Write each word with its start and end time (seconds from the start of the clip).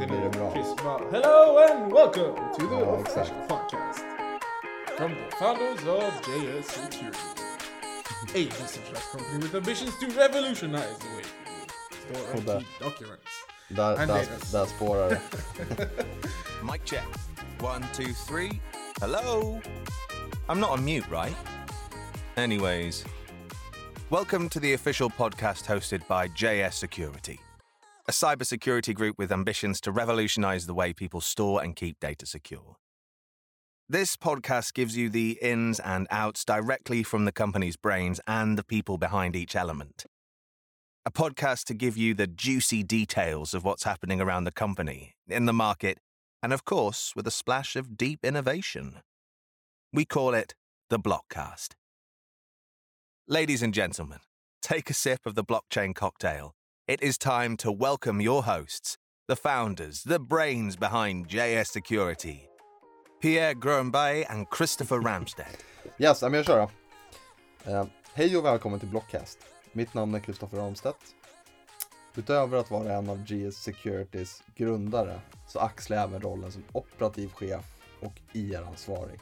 så 0.00 0.06
blir 0.06 0.30
bra. 0.30 1.00
Hello 1.12 1.58
and 1.58 1.92
welcome 1.92 2.34
to 2.58 2.66
the 2.68 2.74
Ja, 2.80 2.86
official 2.94 3.20
exakt. 3.22 3.48
podcast. 3.48 3.98
From 4.96 5.10
the 5.12 5.36
founders 5.38 5.84
of 5.86 6.12
JS 6.26 6.64
Security. 6.64 7.18
A 8.34 8.44
decentralized 8.44 9.10
company 9.12 9.38
with 9.42 9.54
ambitions 9.54 9.98
to 10.00 10.06
revolutionize 10.06 10.98
the 10.98 11.06
way 11.16 11.24
people 11.90 12.42
store 12.42 12.56
and 12.56 12.64
keep 12.66 12.78
documents. 12.80 13.30
Där, 13.68 13.96
And 13.98 14.08
där, 14.08 14.14
Davis. 14.14 14.52
där 14.52 14.66
spårar. 14.66 15.18
Mic 16.72 16.84
check. 16.84 17.04
One, 17.60 17.86
two, 17.94 18.12
three. 18.28 18.60
Hello? 19.00 19.60
I'm 20.48 20.60
not 20.60 20.70
on 20.70 20.84
mute, 20.84 21.06
right? 21.10 21.36
Anyways, 22.36 23.04
welcome 24.10 24.48
to 24.48 24.60
the 24.60 24.74
official 24.74 25.10
podcast 25.10 25.66
hosted 25.66 26.00
by 26.08 26.28
JS 26.28 26.72
Security, 26.72 27.40
a 28.08 28.12
cybersecurity 28.12 28.94
group 28.94 29.16
with 29.18 29.32
ambitions 29.32 29.80
to 29.82 29.92
revolutionize 29.92 30.66
the 30.66 30.74
way 30.74 30.92
people 30.92 31.20
store 31.20 31.62
and 31.62 31.76
keep 31.76 31.98
data 32.00 32.26
secure. 32.26 32.76
This 33.88 34.16
podcast 34.16 34.74
gives 34.74 34.96
you 34.96 35.08
the 35.08 35.38
ins 35.42 35.80
and 35.80 36.06
outs 36.10 36.44
directly 36.44 37.02
from 37.02 37.24
the 37.24 37.32
company's 37.32 37.76
brains 37.76 38.20
and 38.26 38.56
the 38.56 38.62
people 38.62 38.98
behind 38.98 39.34
each 39.34 39.56
element. 39.56 40.04
A 41.04 41.10
podcast 41.10 41.64
to 41.64 41.74
give 41.74 41.96
you 41.96 42.14
the 42.14 42.26
juicy 42.26 42.82
details 42.82 43.54
of 43.54 43.64
what's 43.64 43.84
happening 43.84 44.20
around 44.20 44.44
the 44.44 44.52
company, 44.52 45.14
in 45.28 45.46
the 45.46 45.52
market, 45.52 45.98
and 46.42 46.52
of 46.52 46.64
course, 46.64 47.14
with 47.16 47.26
a 47.26 47.32
splash 47.32 47.74
of 47.74 47.96
deep 47.96 48.20
innovation. 48.24 49.00
We 49.92 50.04
call 50.04 50.34
it 50.34 50.54
the 50.88 51.00
Blockcast. 51.00 51.70
Ladies 53.26 53.62
and 53.62 53.72
gentlemen, 53.72 54.18
take 54.60 54.90
a 54.90 54.94
sip 54.94 55.26
of 55.26 55.34
the 55.34 55.44
blockchain 55.44 55.94
cocktail. 55.94 56.54
It 56.90 57.02
is 57.02 57.18
time 57.18 57.56
to 57.58 57.70
welcome 57.70 58.20
your 58.20 58.42
hosts, 58.42 58.98
the 59.28 59.36
founders, 59.36 60.02
the 60.02 60.18
brains 60.18 60.76
behind 60.76 61.28
JS 61.28 61.68
Security, 61.68 62.48
Pierre 63.22 63.54
Grönberg 63.54 64.26
and 64.28 64.50
Christopher 64.50 65.00
Ramstead. 65.00 65.56
Yes, 65.98 66.22
men 66.22 66.34
jag 66.34 66.46
kör 66.46 66.68
då. 67.64 67.86
Hej 68.14 68.36
och 68.36 68.44
välkommen 68.44 68.80
till 68.80 68.88
Blockcast. 68.88 69.38
Mitt 69.72 69.94
namn 69.94 70.14
är 70.14 70.20
Kristoffer 70.20 70.56
Ramstedt. 70.56 71.14
Utöver 72.16 72.58
att 72.58 72.70
vara 72.70 72.92
en 72.92 73.08
av 73.08 73.24
GS 73.24 73.56
Securities 73.56 74.42
grundare 74.56 75.20
så 75.48 75.58
axlar 75.58 75.96
jag 75.96 76.08
även 76.08 76.20
rollen 76.22 76.52
som 76.52 76.64
operativ 76.72 77.28
chef 77.28 77.64
och 78.00 78.20
IR-ansvarig. 78.32 79.20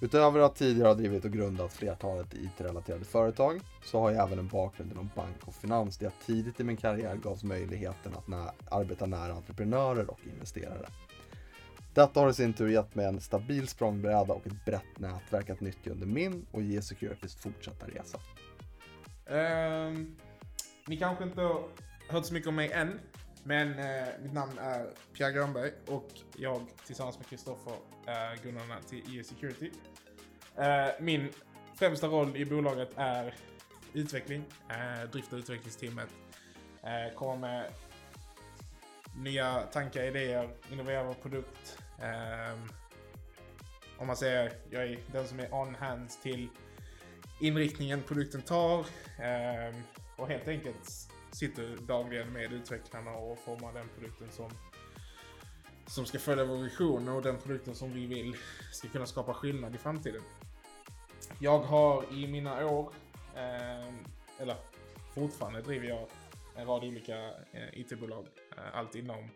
Utöver 0.00 0.40
att 0.40 0.56
tidigare 0.56 0.88
ha 0.88 0.94
drivit 0.94 1.24
och 1.24 1.30
grundat 1.30 1.72
flertalet 1.72 2.34
IT-relaterade 2.34 3.04
företag 3.04 3.60
så 3.84 4.00
har 4.00 4.10
jag 4.10 4.26
även 4.26 4.38
en 4.38 4.48
bakgrund 4.48 4.92
inom 4.92 5.10
bank 5.16 5.36
och 5.44 5.54
finans 5.54 5.98
där 5.98 6.06
jag 6.06 6.12
tidigt 6.26 6.60
i 6.60 6.64
min 6.64 6.76
karriär 6.76 7.16
gavs 7.16 7.44
möjligheten 7.44 8.14
att 8.14 8.28
nä- 8.28 8.52
arbeta 8.70 9.06
nära 9.06 9.32
entreprenörer 9.32 10.10
och 10.10 10.20
investerare. 10.34 10.88
Detta 11.94 12.20
har 12.20 12.30
i 12.30 12.34
sin 12.34 12.52
tur 12.52 12.68
gett 12.68 12.94
mig 12.94 13.06
en 13.06 13.20
stabil 13.20 13.68
språngbräda 13.68 14.34
och 14.34 14.46
ett 14.46 14.64
brett 14.64 14.98
nätverk 14.98 15.50
att 15.50 15.60
nyttja 15.60 15.90
under 15.90 16.06
min 16.06 16.46
och 16.50 16.62
ge 16.62 16.82
Securities 16.82 17.34
fortsatta 17.36 17.86
resa. 17.86 18.18
Um, 19.26 20.16
ni 20.86 20.96
kanske 20.96 21.24
inte 21.24 21.40
har 21.40 21.62
hört 22.08 22.24
så 22.26 22.34
mycket 22.34 22.48
om 22.48 22.54
mig 22.54 22.72
än, 22.72 23.00
men 23.48 23.78
eh, 23.78 24.08
mitt 24.22 24.32
namn 24.32 24.58
är 24.58 24.90
Pierre 25.12 25.32
Grönberg 25.32 25.72
och 25.86 26.08
jag 26.36 26.66
tillsammans 26.86 27.18
med 27.18 27.26
Kristoffer 27.26 27.74
är 28.06 28.36
grundarna 28.36 28.80
till 28.88 29.20
ES 29.20 29.26
Security. 29.26 29.70
Eh, 30.56 30.88
min 31.00 31.28
främsta 31.74 32.06
roll 32.06 32.36
i 32.36 32.44
bolaget 32.44 32.90
är 32.96 33.34
utveckling, 33.92 34.44
eh, 34.68 35.10
drift 35.10 35.32
och 35.32 35.38
utvecklingsteamet. 35.38 36.08
Eh, 36.82 37.14
komma 37.14 37.36
med 37.36 37.72
nya 39.16 39.62
tankar, 39.62 40.02
idéer, 40.02 40.48
innovera 40.72 41.04
vår 41.04 41.14
produkt. 41.14 41.78
Ehm, 42.02 42.68
om 43.98 44.06
man 44.06 44.16
säger, 44.16 44.52
jag 44.70 44.82
är 44.82 44.98
den 45.12 45.28
som 45.28 45.40
är 45.40 45.54
on 45.54 45.74
hands 45.74 46.22
till 46.22 46.48
inriktningen 47.40 48.02
produkten 48.02 48.42
tar 48.42 48.86
ehm, 49.18 49.82
och 50.16 50.28
helt 50.28 50.48
enkelt 50.48 51.10
sitter 51.38 51.76
dagligen 51.76 52.32
med 52.32 52.52
utvecklarna 52.52 53.10
och 53.10 53.38
formar 53.38 53.72
den 53.72 53.88
produkten 53.88 54.30
som, 54.30 54.50
som 55.86 56.06
ska 56.06 56.18
följa 56.18 56.44
vår 56.44 56.56
vision 56.56 57.08
och 57.08 57.22
den 57.22 57.38
produkten 57.38 57.74
som 57.74 57.92
vi 57.92 58.06
vill 58.06 58.36
ska 58.72 58.88
kunna 58.88 59.06
skapa 59.06 59.34
skillnad 59.34 59.74
i 59.74 59.78
framtiden. 59.78 60.22
Jag 61.40 61.58
har 61.58 62.04
i 62.12 62.26
mina 62.26 62.66
år, 62.66 62.92
eh, 63.34 63.94
eller 64.38 64.56
fortfarande 65.14 65.62
driver 65.62 65.88
jag 65.88 66.08
en 66.56 66.66
rad 66.66 66.84
olika 66.84 67.18
eh, 67.52 67.80
IT-bolag. 67.80 68.26
Eh, 68.56 68.76
allt 68.76 68.94
inom 68.94 69.28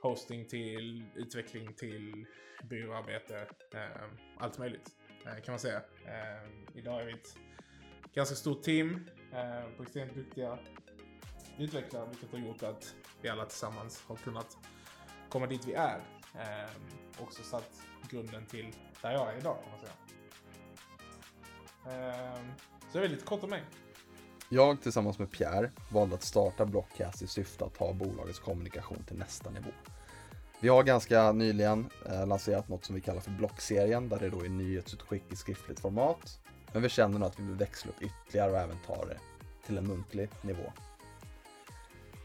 hosting 0.00 0.44
till 0.44 1.04
utveckling 1.14 1.74
till 1.74 2.26
byråarbete, 2.62 3.46
eh, 3.74 4.08
allt 4.38 4.58
möjligt 4.58 4.90
eh, 5.26 5.42
kan 5.44 5.52
man 5.52 5.58
säga. 5.58 5.82
Eh, 6.04 6.78
idag 6.78 7.00
är 7.00 7.06
vi 7.06 7.12
ett 7.12 7.38
ganska 8.14 8.34
stort 8.34 8.62
team 8.62 9.08
eh, 9.32 9.76
på 9.76 9.82
extremt 9.82 10.14
duktiga 10.14 10.58
utveckla, 11.58 12.04
vilket 12.04 12.32
har 12.32 12.38
gjort 12.38 12.62
att 12.62 12.94
vi 13.22 13.28
alla 13.28 13.44
tillsammans 13.44 14.02
har 14.06 14.16
kunnat 14.16 14.56
komma 15.28 15.46
dit 15.46 15.66
vi 15.66 15.74
är. 15.74 16.00
Eh, 16.34 16.70
också 17.22 17.42
satt 17.42 17.82
grunden 18.10 18.46
till 18.46 18.74
där 19.02 19.12
jag 19.12 19.32
är 19.32 19.38
idag 19.38 19.56
kan 19.62 19.70
man 19.70 19.80
säga. 19.80 19.92
Eh, 21.86 22.40
så 22.92 22.98
det 22.98 23.04
är 23.04 23.08
lite 23.08 23.24
kort 23.24 23.42
om 23.42 23.50
mig. 23.50 23.62
Jag 24.48 24.82
tillsammans 24.82 25.18
med 25.18 25.30
Pierre 25.30 25.70
valde 25.90 26.14
att 26.14 26.22
starta 26.22 26.64
Blockcast 26.64 27.22
i 27.22 27.26
syfte 27.26 27.64
att 27.64 27.74
ta 27.74 27.92
bolagets 27.92 28.38
kommunikation 28.38 29.04
till 29.06 29.18
nästa 29.18 29.50
nivå. 29.50 29.70
Vi 30.60 30.68
har 30.68 30.82
ganska 30.82 31.32
nyligen 31.32 31.90
eh, 32.06 32.26
lanserat 32.26 32.68
något 32.68 32.84
som 32.84 32.94
vi 32.94 33.00
kallar 33.00 33.20
för 33.20 33.30
Blockserien 33.30 34.08
där 34.08 34.18
det 34.18 34.30
då 34.30 34.44
är 34.44 34.48
nyhetsutskick 34.48 35.32
i 35.32 35.36
skriftligt 35.36 35.80
format. 35.80 36.40
Men 36.72 36.82
vi 36.82 36.88
känner 36.88 37.18
nu 37.18 37.26
att 37.26 37.38
vi 37.38 37.42
vill 37.42 37.54
växla 37.54 37.90
upp 37.90 38.02
ytterligare 38.02 38.50
och 38.50 38.58
även 38.58 38.76
ta 38.86 39.04
det 39.04 39.18
till 39.66 39.78
en 39.78 39.86
muntlig 39.86 40.28
nivå. 40.42 40.72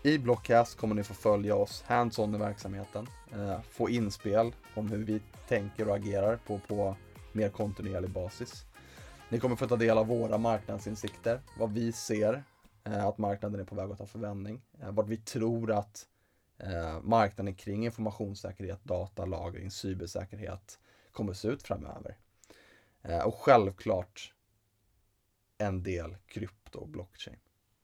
I 0.06 0.18
Blockcast 0.18 0.78
kommer 0.78 0.96
ni 0.96 1.04
få 1.04 1.14
följa 1.14 1.56
oss 1.56 1.84
hands-on 1.88 2.36
i 2.36 2.38
verksamheten, 2.38 3.08
eh, 3.32 3.62
få 3.62 3.90
inspel 3.90 4.56
om 4.76 4.92
hur 4.92 5.06
vi 5.06 5.22
tänker 5.48 5.88
och 5.88 5.96
agerar 5.96 6.38
på, 6.38 6.60
på 6.60 6.96
mer 7.32 7.50
kontinuerlig 7.50 8.10
basis. 8.10 8.66
Ni 9.30 9.40
kommer 9.40 9.56
få 9.56 9.68
ta 9.68 9.76
del 9.76 9.98
av 9.98 10.08
våra 10.08 10.38
marknadsinsikter, 10.38 11.42
vad 11.58 11.74
vi 11.74 11.92
ser 11.92 12.44
eh, 12.84 13.06
att 13.06 13.18
marknaden 13.18 13.60
är 13.60 13.66
på 13.66 13.76
väg 13.76 13.92
att 13.92 13.98
ta 13.98 14.06
förvändning, 14.06 14.62
eh, 14.80 14.86
vart 14.86 14.96
vad 14.96 15.10
vi 15.10 15.18
tror 15.18 15.72
att 15.72 16.08
marknaden 17.02 17.56
kring 17.56 17.86
informationssäkerhet, 17.86 18.84
data, 18.84 19.26
lagring, 19.26 19.72
cybersäkerhet 19.72 20.80
kommer 21.12 21.34
se 21.34 21.48
ut 21.48 21.64
framöver. 21.64 22.18
Och 23.26 23.36
självklart 23.36 24.34
en 25.58 25.84
del 25.84 26.18
krypto 26.26 26.80
och 26.80 26.90
blockchain, 26.90 27.40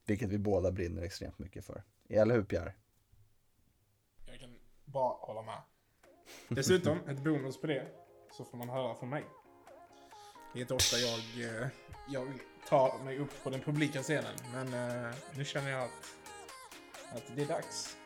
vilket 0.06 0.30
vi 0.30 0.38
båda 0.38 0.72
brinner 0.72 1.02
extremt 1.02 1.40
mycket 1.40 1.66
för. 1.66 1.84
Eller 2.10 2.36
hur 2.36 2.44
Pierre? 2.44 2.74
Jag 4.26 4.40
kan 4.40 4.60
bara 4.86 5.14
hålla 5.14 5.42
med. 5.42 5.62
Dessutom, 6.48 6.98
ett 7.08 7.24
bonus 7.24 7.62
på 7.62 7.68
det, 7.68 7.88
så 8.38 8.46
får 8.46 8.58
man 8.58 8.70
höra 8.70 8.96
från 8.96 9.10
mig. 9.10 9.26
Det 10.54 10.60
är 10.60 10.62
inte 10.62 10.74
ofta 10.74 10.98
jag, 10.98 11.20
eh, 11.46 11.68
jag 12.08 12.28
tar 12.70 13.04
mig 13.04 13.18
upp 13.18 13.44
på 13.44 13.50
den 13.50 13.60
publika 13.62 14.02
scenen, 14.02 14.36
men 14.54 14.74
eh, 14.74 15.16
nu 15.38 15.46
känner 15.46 15.70
jag 15.70 15.84
att, 15.84 16.16
att 17.16 17.36
det 17.36 17.42
är 17.42 17.48
dags. 17.48 17.99